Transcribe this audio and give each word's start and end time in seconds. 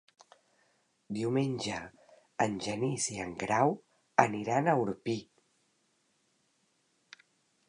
Diumenge 1.17 1.81
en 2.47 2.57
Genís 2.69 3.07
i 3.17 3.19
en 3.27 3.37
Grau 3.45 3.77
aniran 4.27 4.67
a 4.67 4.77
Orpí. 4.87 5.17